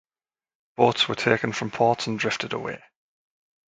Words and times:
Boats 0.77 1.07
were 1.07 1.13
taken 1.13 1.51
from 1.53 1.69
ports 1.69 2.07
and 2.07 2.17
drifted 2.17 2.53
away. 2.53 2.81